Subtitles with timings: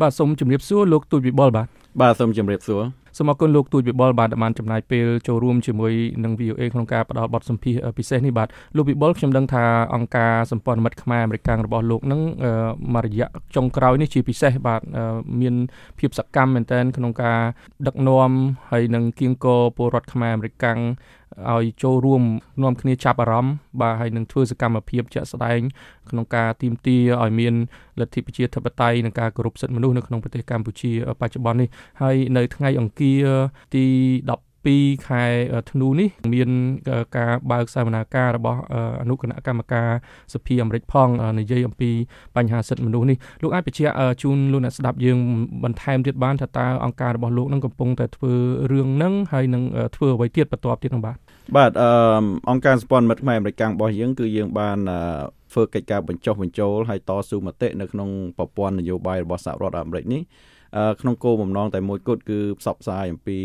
[0.00, 1.66] បាទសូមជម្រាបសួរលោកទូចវិបុលបាទ
[2.00, 2.82] បាទសូមជម្រាបសួរ
[3.18, 5.92] សូមអរគុណលោកទូចវិបុលបាទបានចំណាយពេលចូលរួមជាមួយ
[6.24, 9.64] នឹង VOA ក្នុងការផ្តល់បទសម្ភាសពិសេសនេះបាទលោកវិបុលខ្ញុំដឹងថា
[9.94, 12.20] អង្គការសម្ព័ន្ធមិត្តខ្មែរអាមេរិករបស់លោកនឹង
[12.94, 14.80] មួយរយៈចុងក្រោយនេះជាពិសេសបាទ
[15.40, 15.54] មាន
[15.98, 17.40] ភាពសកម្មមែនទែនក្នុងការ
[17.86, 18.30] ដឹកនាំ
[18.70, 20.66] ហើយនឹងគៀងគរពលរដ្ឋខ្មែរអាមេរិក
[21.54, 22.22] ឲ្យចូលរួម
[22.62, 25.60] នាំគ្នាចាប់អារម្មណ៍បាទហើយនឹងធ្វើសកម្មភាពជាក់ស្ដែង
[26.10, 27.54] ក្នុងការទីមទាឲ្យមាន
[28.00, 31.68] លទ្ធិប្រជាធិបតេយ្យនិងការគោរពសិទ្ធិមនុស្សនៅក្នុងប្រទេសកម្ពុជាបច្ចុប្បន្ននេះ
[32.02, 33.07] ហើយនៅថ្ងៃអង្គារ
[33.74, 33.84] ទី
[34.28, 35.24] 10 2ខែ
[35.70, 36.48] ធ្នូនេះមាន
[37.16, 38.60] ការបើកសវនាការរបស់
[39.02, 39.88] អនុគណៈកម្មការ
[40.34, 41.08] សភាអាមេរិកផង
[41.40, 41.90] និយាយអំពី
[42.36, 45.18] បញ្ហាសិទ្ធិមនុស្សនេះលោកអាចបញ្ជាក់ជូនលោកអ្នកស្ដាប់យើង
[45.64, 48.32] បន្ថែមទៀតបានថាតើអង្គការរបស់លោកនឹងកំពុងតែធ្វើ
[48.72, 49.62] រឿងហ្នឹងហើយនឹង
[49.96, 51.16] ធ្វើអ្វីទៀតបន្ទាប់ទៀតនោះបាទ
[51.56, 51.90] បាទអឺ
[52.50, 54.78] អង្គការសម្ព័ន្ធមិត្តខ្មែរអាមេរិករបស់យើងគឺយើងបាន
[55.52, 60.22] ធ្វើកិច្ចការបញ្ចុះបញ្ចូលហើយតស៊ូមតិនៅក្នុងប្រព័ន្ធនយោបាយរបស់សហរដ្ឋអាមេរិកនេះ
[61.00, 63.38] ក្នុងគោលបំណងតែមួយគត់គឺផ្សព្វផ្សាយអំពី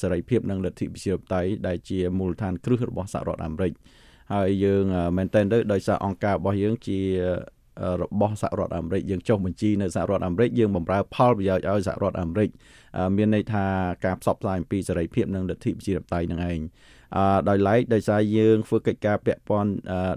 [0.00, 3.72] សេរីភាពនិងលទ្ធិប្រជាធិបតេយ្យដែលជាមូលដ្ឋានគ្រឹះរបស់សហរដ្ឋអាមេរិក
[4.34, 4.84] ហើយយើង
[5.16, 6.98] មែនតើទៅដោយសារអង្គការរបស់យើងជា
[8.02, 12.48] របស់សហរដ្ឋអាមេរិកយើងចុះបញ្ជីនៅសហរដ្ឋអាមេរិកយើងបម្រើផលប្រយោជន៍ឲ្យសហរដ្ឋអាមេរិក
[13.16, 13.64] មានន័យថា
[14.04, 16.58] ការផ្សព្វផ្សាយអំពីសេរីភាពនិងលទ្ធិប្រជាធិបតេយ្យនឹងឯង
[16.99, 16.99] អឺ
[17.48, 19.72] ដោយឡែកដោយសារយើងធ្វើកិច្ចការពាក់ព័ន្ធ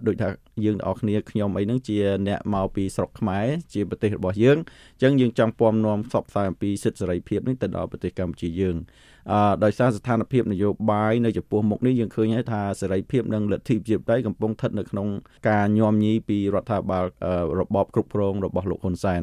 [0.08, 0.30] ដូចថា
[0.66, 8.76] យើងទាំងអស់គ្នាខ្ញុំអីហ្នឹងជាអ្នកមកពីស្រុកខ្មែរជាប្រទេសរបស់យើងអញ្ចឹងយើងចង់ពំនាំផ្សព្វផ្សាយអំពីសិទ្ធិសេរីភាពនេះទៅដល់ប្រទេសកម្ពុជាយើង
[9.32, 15.08] អឺដោយសារស្ថានភាពនយោបាយនៅចំពោះមុខនេះយើងឃើញហើយថាសេរីភាពនិងលទ្ធិប្រជាធិបតេយ្យកំពុងស្ថិតនៅក្នុង
[15.50, 17.06] ការញោមញីពីរដ្ឋាភិបាល
[17.60, 19.22] របបគ្រប់គ្រងរបស់លោកហ៊ុនសែន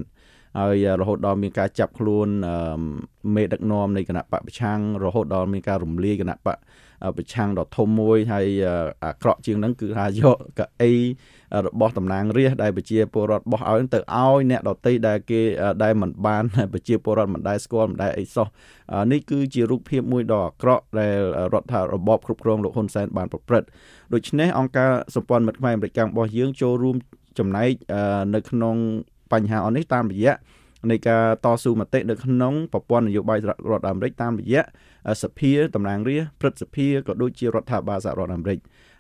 [0.59, 2.29] ហើយរហូតដល់មានការចាប់ខ្លួន
[3.35, 6.59] មេដឹកនាំនៃគណៈបកប្រឆាំងរហូតដល់មានការរំលាយគណៈបក
[7.17, 8.47] ប្រឆាំងដ៏ធំមួយហើយ
[9.05, 10.93] អាក្រក់ជាងហ្នឹងគឺថាយកកៅអី
[11.67, 15.41] របស់តំណាងរាស្ត្រដែលប្រជាពលរដ្ឋបោះឲ្យទៅឲ្យអ្នកដតីដែលគេ
[15.83, 18.47] ដែលមិនបានប្រជាពលរដ្ឋមិនដែលស្គាល់មិនដែលអីសោះ
[19.13, 21.19] នេះគឺជារូបភាពមួយដ៏អាក្រក់ដែល
[21.53, 23.69] រដ្ឋាភិបាលរបបគ្រប់គ្រងលោកហ៊ុនសែនបានប្រព្រឹត្ត
[24.15, 26.97] ដូច្នេះអង្គការសម្ព័ន្ធមិត្តខ្មែរអាមេរិករបស់យើងចូលរួម
[27.39, 27.71] ចំណែក
[28.35, 28.77] នៅក្នុង
[29.33, 30.35] បញ្ហាអននេះតាមរយៈ
[30.91, 33.39] នៃការតស៊ូមតិនៅក្នុងប្រព័ន្ធនយោបាយ
[33.71, 34.63] រដ្ឋអាមេរិកតាមរយៈ
[35.23, 38.59] សភាតំណាងរាស្ត្រព្រឹទ្ធសភាក៏ដូចជារដ្ឋាភិបាលសហរដ្ឋអាមេរិក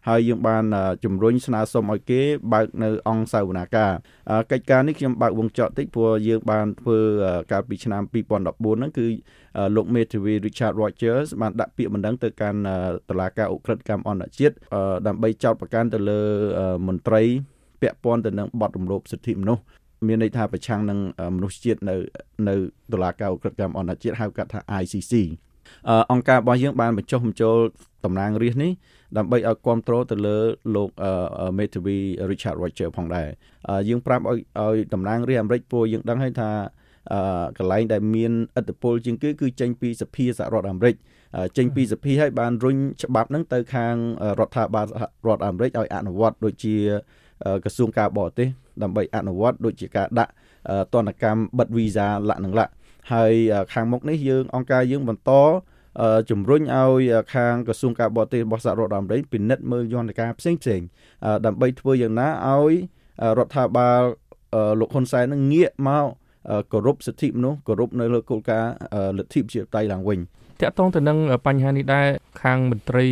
[0.08, 0.64] ហើយយើងបាន
[1.04, 2.20] ជំរុញស្នើសុំឲ្យគេ
[2.52, 3.92] បើកនៅអង្គសាវនាការ
[4.52, 6.98] កិច្ចការនេះខ្ញុំបើកវងចកតិចព្រោះយើងបានធ្វើ
[7.52, 9.06] កាលពីឆ្នាំ2014ហ្នឹងគឺ
[9.76, 12.60] លោកមេធាវី Richard Rogers បានដាក់ពាក្យបណ្ដឹងទៅកាន់
[13.08, 14.54] តុលាការអ ுக ្រិតកម្មអន្តរជាតិ
[15.06, 16.20] ដើម្បីចោទប្រកាន់ទៅលើ
[16.86, 17.22] មន្ត្រី
[17.82, 19.62] ពាក់ព័ន្ធទៅនឹងបទរំលោភសិទ្ធិមនុស្ស
[20.06, 20.98] មានន័យថាប្រឆាំងនឹង
[21.36, 21.96] មនុស្សជាតិនៅ
[22.48, 22.54] នៅ
[22.92, 25.14] តុលាការអ ுக ្រិតកម្មអន្តរជាតិហៅកាត់ថា ICC
[26.12, 27.56] អង្គការរបស់យើងបានបញ្ចុះបញ្ចូល
[28.04, 28.72] តំណាងរាស្ត្រនេះ
[29.16, 30.38] ដើម្បីឲ្យគ្រប់គ្រងទៅលើ
[30.76, 30.88] លោក
[31.58, 31.96] មេធាវី
[32.30, 33.28] Richard Roger ផងដែរ
[33.88, 36.50] យើងប្រាប់ឲ្យឲ្យតំណាងរាស្ត្រអាមេរិកពួកយើងដឹងហើយថា
[37.58, 40.94] កន្លែងដែលមានឥទ្ធិពលជាងគេគឺចេញពីសភាសហរដ្ឋអាមេរិក
[41.56, 43.94] ចេញពីសភាឲ្យបានរុញច្បាប់ហ្នឹងទៅខាង
[44.40, 44.86] រដ្ឋាភិបាល
[45.26, 46.76] រដ្ឋអាមេរិកឲ្យអនុវត្តដូចជា
[47.64, 48.48] ក្រសួងការបរទេស
[48.82, 50.32] ដើម្បីអនុវត្តដូចជាការដាក់
[50.94, 52.72] ទណ្ឌកម្មបិទវីសាលក្ខនឹងលក្ខ
[53.12, 53.32] ហើយ
[53.72, 55.32] ខាងមុខនេះយើងអង្គការយើងបន្ត
[56.30, 57.02] ជំរុញឲ្យ
[57.34, 60.80] ខាងក្រសួងការបរទេសរបស់សហរដ្ឋអាមេរិកពិនិត្យមើលយន្តការផ្សេងផ្សេង
[61.46, 62.74] ដើម្បីធ្វើយ៉ាងណាឲ្យ
[63.38, 64.02] រដ្ឋាភិបាល
[64.80, 66.06] លោកហ៊ុនសែននឹងងាកមក
[66.72, 68.72] គោរពសិទ្ធិមនុស្សគោរពនៅលើគោលការណ៍
[69.18, 70.18] លទ្ធិប្រជាធិបតេយ្យឡើងវិញ
[70.66, 72.06] តកតងទៅនឹងបញ្ហានេះដែរ
[72.42, 73.06] ខាងមន្ត្រី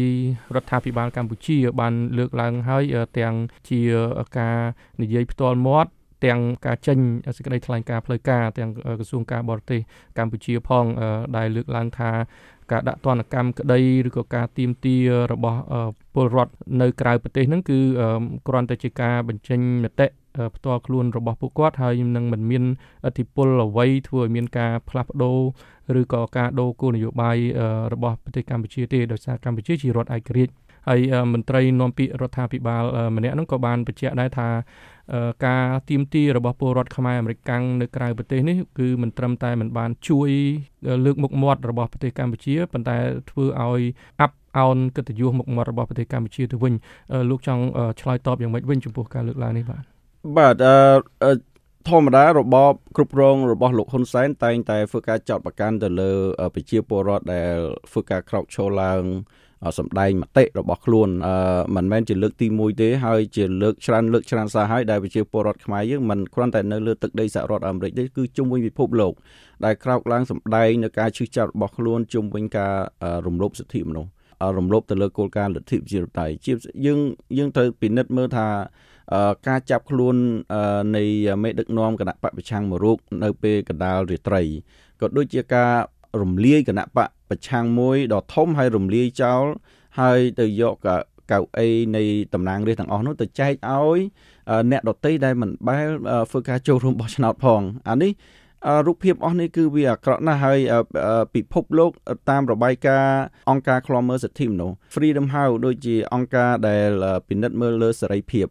[0.54, 2.84] រដ្ឋាភិបាលកម្ពុជាបានលើកឡើងហើយ
[3.18, 3.34] ទាំង
[3.70, 3.80] ជា
[4.38, 4.58] ការ
[5.02, 5.90] និយាយផ្ទាល់មាត់
[6.26, 6.98] ទាំងការចេញ
[7.36, 9.80] សេចក្តីថ្លែងការណ៍ផ្លូវការទាំងក្រសួងការបរទេស
[10.18, 10.84] កម្ពុជាផង
[11.36, 12.10] ដែលលើកឡើងថា
[12.72, 14.96] ការដាក់ទណ្ឌកម្មក្តីឬក៏ការទៀមទា
[15.32, 15.60] របស់
[16.14, 17.78] ពលរដ្ឋនៅក្រៅប្រទេសហ្នឹងគឺ
[18.48, 20.06] គ្រាន់តែជាការបញ្ចេញមតិ
[20.56, 22.64] ផ្ទាល់ខ្លួនរបស់ពួកគាត់ហើយនឹងមិនមាន
[23.06, 25.38] អធិបុលអ្វីធ្វើឲ្យមានការផ្លាស់ប្ដូរ
[26.00, 27.36] ឬក៏ការដូរគោលនយោបាយ
[27.92, 30.54] របស់ប្រទេសកម្ពុជាទេដោយសារកម្ពុជាជារដ្ឋឯករាជ្យ
[30.88, 31.00] ហើយ
[31.32, 32.84] មន្ត្រីនាំពាក្យរដ្ឋាភិបាល
[33.16, 34.48] ម្នាក់ហ្នឹងក៏បានបញ្ជាក់ដែរថា
[35.46, 40.30] ការទៀមទីរបស់ពលរដ្ឋខ្មែរអាមេរិកកាំងនៅក្រៅប្រទេសនេះគឺមិនត្រឹមតែមិនបានជួយ
[41.04, 42.96] លើកមុខមាត់របស់ប្រទេសកម្ពុជាប៉ុន្តែ
[43.30, 43.82] ធ្វើឲ្យ
[44.20, 46.74] អាប់អោនកិត្តិយសមុខមាត់របស់ប្រទេសកម្ពុជាទៅវិញ
[47.30, 47.62] លោកចង់
[48.00, 49.97] ឆ្លើយតបយ៉ាងម៉េចវិញចំពោះការលើកឡើងនេះបាទ
[50.36, 50.54] បាទ
[51.24, 51.32] អឺ
[51.88, 56.10] ធម្មតារបបគ្រប់គ្រងរបស់លោកហ៊ុនសែនតែងតែធ្វើការចោទប្រកាន់ទៅលើ
[56.54, 57.54] ប្រជាពលរដ្ឋដែល
[57.90, 59.02] ធ្វើការក្រោកឈរឡើង
[59.78, 69.12] សម្ដែងមតិរបស់ខ្លួនអឺមិនមែនជាលើកទី1ទេហើយជាលើកច្រើនលើកច្រើនសារហើយដែលប្រជាពលរដ្ឋខ្មែរយើងមិនគ្រាន់តែនៅលើទឹកដីសហរដ្ឋអាមេរិកទេគឺជុំវិញពិភពលោក
[69.64, 72.74] ដែលក្រោកឡើងសម្ដែងនៅការឈឺចាប់របស់ខ្លួនជុំវិញការ
[73.26, 74.10] រំលោភសិទ្ធិមនុស្ស
[74.58, 76.52] រំលោភទៅលើគោលការណ៍លទ្ធិប្រជាធិបតេយ្យជា
[76.86, 76.98] យើង
[77.38, 78.46] យើងត្រូវពិនិត្យមើលថា
[79.48, 80.16] ការចាប់ខ្លួន
[80.96, 81.04] នៃ
[81.42, 84.42] មេដឹកនាំគណៈបកប្រឆាំងមួយរូបនៅពេលកណ្ដាលរាត្រី
[85.00, 85.72] ក៏ដូចជាការ
[86.22, 89.44] រំលាយគណៈបកប្រឆាំងមួយដ៏ធំហើយរំលាយចោល
[90.00, 90.74] ហើយទៅយក
[91.32, 92.02] កៅអីនៃ
[92.34, 93.98] តំណាងរាស្ត្រទាំងអស់នោះទៅចែកឲ្យ
[94.70, 95.88] អ្នកដតីដែលមិនបែរ
[96.30, 98.12] ធ្វើការចូលរួមបោះឆ្នោតផងអានេះ
[98.86, 100.58] រូបភាពអស់នេះគឺវាអាក្រក់ណាស់ហើយ
[101.34, 101.90] ពិភពលោក
[102.30, 103.20] តាមរបាយការណ៍
[103.50, 106.90] អង្គការឃ្លាំមើលសិទ្ធិមនុស្ស Freedom House ដូចជាអង្គការដែល
[107.28, 108.46] ពិនិត្យមើលលើសេរីភាព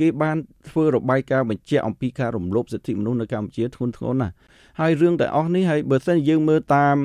[0.00, 0.36] គេបាន
[0.68, 4.34] ធ្វើរបាយការណ៍បញ្ជាក់អំពីការរំលោភសិទ្ធិមនុស្សនៅកម្ពុជាធ្ងន់ធ្ងរណាស់
[4.80, 6.96] ហើយរឿងទាំងអស់នេះហើយបើសិនយើងមើលតាម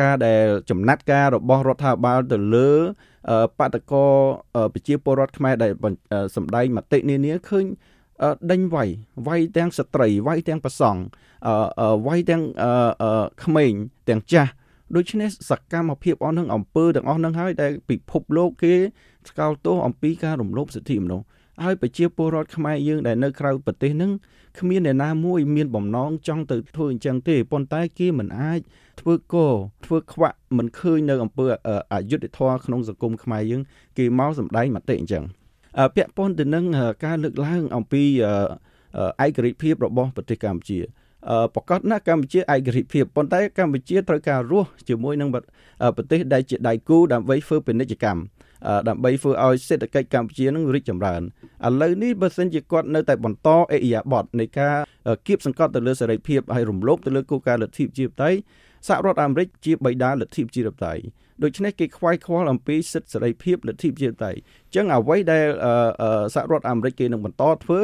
[0.00, 2.70] ការដែលចំណាត់ការរបស់រដ្ឋាភិបាលទៅលើ
[3.58, 3.94] បដក
[4.74, 5.72] ប្រជាពលរដ្ឋខ្មែរដែល
[6.36, 7.64] សម្ដែងមតិនានាឃើញ
[8.50, 8.88] ដេញវាយ
[9.28, 11.00] វាយទាំងស្ត្រីវាយទាំងប្រសង់
[12.06, 12.42] វាយទាំង
[13.44, 13.72] ក្មេង
[14.08, 14.50] ទាំងចាស់
[14.96, 18.74] ដូច្នេះសកម្មភាពអស់នឹងអំពើទាំងអស់នឹងហើយដែលពិភពលោកគេ
[19.28, 21.26] ស្កោលទោសអំពីការរំលោភសិទ្ធិមនុស្ស
[21.64, 24.12] ហើយប្រជាពលរដ្ឋខ្មែរយើងដែលនៅក្រៅប្រទេសនឹង
[24.58, 28.60] គ្មានអ្នកណាមួយមានបំណងចង់ទៅធ្វើអញ្ចឹងទេប៉ុន្តែគេមិនអាច
[29.00, 29.36] ធ្វើក
[29.86, 31.46] ធ្វើខ្វាក់មិនឃើញនៅអំពើ
[31.92, 33.62] អយុត្តិធម៌ក្នុងសង្គមខ្មែរយើង
[33.98, 35.24] គេមកសម្ដែងមតិអញ្ចឹង
[35.96, 36.64] ពាក់ព័ន្ធទៅនឹង
[37.04, 38.02] ការលើកឡើងអំពី
[39.24, 40.78] ឯករាជ្យភាពរបស់ប្រទេសកម្ពុជា
[41.54, 48.20] ប្រកាសណាស់កម្ពុជាឯករាជ្យភាពប៉ុន្តែកម្ពុជាត្រូវការរស់ជាមួយនឹងប្រទេសដែលជាដៃគូដើម្បីធ្វើពាណិជ្ជកម្ម
[48.88, 51.22] ដើម្បីធ្វើឲ្យសេដ្ឋកិច្ចកម្ពុជានឹងរីកចម្រើន
[51.66, 54.74] ឥឡូវនេះបើសិនជាគាត់នៅតែបន្តអេអ៊ីយ៉ាបតនៃការ
[55.26, 58.38] គៀបសង្កត់ទៅលើសេរីភាពហើយរំលោភទៅលើគោលការណ៍លទ្ធិប្រជាធិបតេយ្យ
[58.88, 61.02] សហរដ្ឋអាមេរិកជាបិតាលទ្ធិប្រជាធិបតេយ្យ
[61.42, 65.46] ដូច្នេះគេខ្វាយខ្វល់អំពីសិទ្ធិសេរីភាពលទ្ធិប្រជាធិបតេយ្យអញ្ចឹងអ្វីដែល
[66.34, 67.80] សហរដ្ឋអាមេរិកគេនឹងបន្តធ្វើ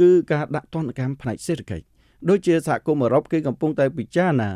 [0.00, 1.84] គឺការដាក់ទណ្ឌកម្មផ្នែកសេដ្ឋកិច្ច
[2.28, 4.50] ដូចជាសហគមន៍អឺរ៉ុបគេកំពុងតែពិចារណា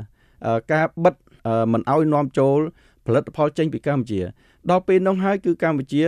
[0.72, 1.14] ការបិទ
[1.72, 2.58] មិនឲ្យនាំចូល
[3.06, 4.20] ផលិតផលចេញពីកម្ពុជា
[4.70, 6.02] ដល់ពេលនោះហើយគឺកម្ពុជា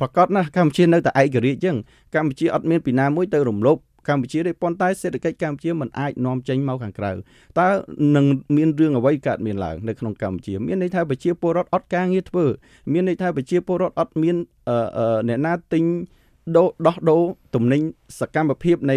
[0.00, 1.76] ប្រកាសណាស់កម្ពុជានៅតែឯករាជ្យចឹង
[2.14, 3.78] កម្ពុជាអត់មានពីណាមួយទៅរំលោភ
[4.08, 7.10] កម្ពុជាទេប៉ុន្តែសេដ្ឋកិច្ចកម្ពុជាមិនអាចនាំចេញមកខាងក្រៅ
[7.58, 7.68] តើ
[8.16, 8.26] នឹង
[8.56, 12.44] មានរឿងអ្វីកើតមានឡើងនៅក្នុងកម្ពុជាមានន័យថាប្រជាពលរដ្ឋអត់ការងារធ្វើ
[12.92, 14.36] មានន័យថាប្រជាពលរដ្ឋអត់មាន
[15.28, 15.84] អ្នកណាទិញ
[16.56, 17.22] ដោដោះដូរ
[17.54, 17.80] ទំនិញ
[18.20, 18.96] សកម្មភាពនៃ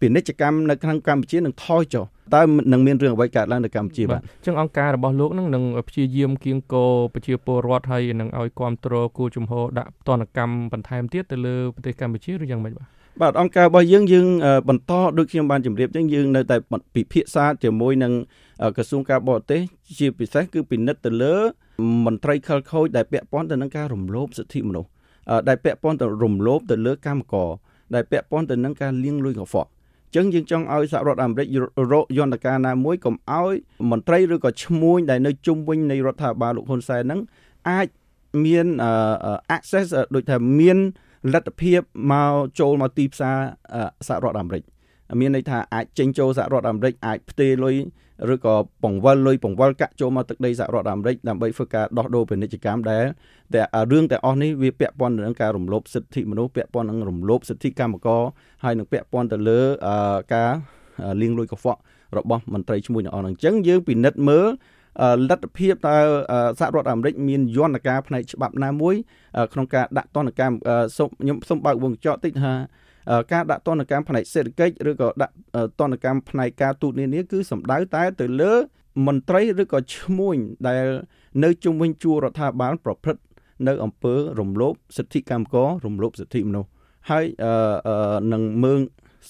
[0.00, 2.42] ពាណិជ្ជកម្មនៅក្នុងកម្ពុជានឹងថយចុះ តើ
[2.72, 12.86] នឹងមានរឿងអ្វីកើតឡើងនៅកម្ពុជាបាទអញ្ចឹងអង្គការរបស់លោកនឹងនឹងព្យាយាមគៀងគរប្រជាពលរដ្ឋហើយនឹងឲ្យគ្រប់គ្រងគូជំហរដាក់ទណ្ឌកម្មបន្ថែមទៀតទៅលើប្រទេសកម្ពុជាឬយ៉ាងម៉េចបាទ
[13.20, 14.26] បាទអង្គការរបស់យើងយើង
[14.68, 16.56] បន្តដូចខ្ញុំបានជម្រាបចឹងយើងនៅតែ
[16.94, 18.12] ពិភាក្សាជាមួយនឹង
[18.76, 19.60] ក្រសួងការបរទេស
[19.98, 21.34] ជាពិសេសគឺពិនិត្យទៅលើ
[22.06, 24.90] មន្ត្រីខិលខូចដែលពាក់ព័ន្ធទៅនឹងការរំលោភសិទ្ធិមនុស្ស
[25.48, 27.50] ដែលពាក់ព័ន្ធទៅរំលោភទៅលើកម្មករ
[27.94, 29.70] ដែលពាក់ព័ន្ធទៅនឹងការលាងលុយកខ្វក់
[30.14, 31.46] ចឹងយើងចង់ឲ្យសហរដ្ឋអាមេរិក
[31.92, 33.54] រកយន្តការណាមួយកុំឲ្យ
[33.90, 37.20] មន្ត្រីឬក៏ឈ្មួញដែលនៅជុំវិញនៃរដ្ឋាភិបាលលោកហ៊ុនសែនហ្នឹង
[37.70, 37.86] អាច
[38.44, 38.66] មាន
[39.56, 40.78] access ដូចថាមាន
[41.34, 41.80] លទ្ធភាព
[42.12, 43.36] មកចូលមកទីផ្សារ
[44.08, 44.62] សហរដ្ឋអាមេរិក
[45.20, 47.76] មានន័យថាអាចចេញចូលសហរដ្ឋអាមេរិកអាចផ្ទេរលុយ
[48.32, 48.54] ឬក៏
[48.84, 53.04] បង្វិលលុយបង្វិលកាក់ចូលមកទឹកដីសហរដ្ឋអាមេរិកដើម្បីធ្វើការដោះដូរពាណិជ្ជកម្មដែល
[53.54, 53.62] តែ
[53.92, 58.22] រឿងទាំងអស់នេះវាពាក់ព័ន្ធនឹងការរំលោភសិទ្ធិមនុស្សពាក់ព័ន្ធនឹងរំលោភសិទ្ធិកម្មករ
[58.64, 59.60] ហើយនឹងពាក់ព័ន្ធទៅលើ
[60.34, 60.50] ការ
[61.20, 61.80] លាងលុយកខ្វក់
[62.16, 64.46] របស់មន្ត្រីឈ្មោះទាំងអស់ហ្នឹងអញ្ចឹងយើងពិនិត្យមើល
[65.30, 65.96] លទ្ធភាពតើ
[66.60, 68.94] សហរដ្ឋអាមេរិកមានយន្តការផ្នែកច្បាប់ណាមួយ
[69.52, 70.56] ក្នុងការដាក់ទណ្ឌកម្ម
[70.96, 72.54] សូមខ្ញុំសូមបើកវងកញ្ចក់តិចថា
[73.32, 75.34] ការដាក់ទណ្ឌកម្មផ្នែកសេដ្ឋកិច្ចឬក៏ដាក់
[75.80, 78.52] ទណ្ឌកម្មផ្នែកការទូតនានាគឺសំដៅតែទៅលើ
[79.06, 80.36] មន្ត្រីឬក៏ឈ្មួញ
[80.68, 80.84] ដែល
[81.44, 83.22] នៅជុំវិញជួររដ្ឋាភិបាលប្រព្រឹត្ត
[83.68, 86.70] នៅអំពើរំលោភសិទ្ធិកម្មកររំលោភសិទ្ធិមនុស្ស
[87.10, 87.24] ហើយ
[88.32, 88.80] នឹងមើង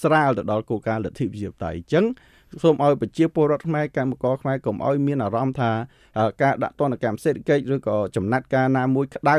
[0.03, 2.05] ស្រាលទៅដល់គោលការណ៍លទ្ធិប្រជាធិបតេយ្យអញ្ចឹង
[2.63, 5.71] សូមឲ្យប្រជាពលរដ្ឋខ្មែរកម្មករខ្មែរកុំឲ្យមានអារម្មណ៍ថា
[6.43, 9.37] ការដាក់ទណ្ឌកម្មសេដ្ឋកិច្ចឬក៏ចំណាត់ការណាមួយក្តៅ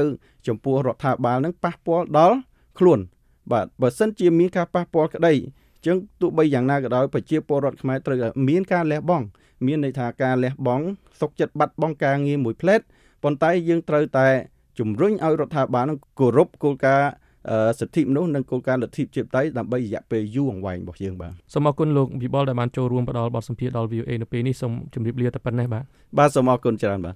[0.48, 2.38] ចំពោះរដ្ឋាភិបាលនឹងប៉ះពាល់ដល់
[2.80, 3.00] ខ្លួន
[3.52, 9.26] បាទបើសិនជាមានការប៉ះពាល់ក្តីអញ្ចឹងទោះបីយ៉ាងណាក៏ដោយប្រជាពលរដ្ឋខ្មែរត្រូវមានការលះបង់
[9.66, 10.86] មានន័យថាការលះបង់
[11.22, 12.82] សុកចិត្តបាត់បង់ការងារមួយផ្លែត
[13.24, 14.28] ប៉ុន្តែយើងត្រូវតែ
[14.80, 17.10] ជំរុញឲ្យរដ្ឋាភិបាលនឹងគោរពគោលការណ៍
[17.80, 25.84] សិទ្ធិមនុស្សនិងគោលការណ៍លទ្ធិប្រជាធិបតេយ្យដើម្បីរយៈពេលយូរអង្វែងរបស់យើងបាទសូមអរគុណលោកវិបុលដែលបានចូលរួមផ្ដល់បទសម្ភាសន៍ដល់ VOA នៅពេលនេះសូមជម្រាបលាតែប៉ុណ្ណេះបាទ
[26.20, 27.16] បាទសូមអរគុណច្រើនបាទ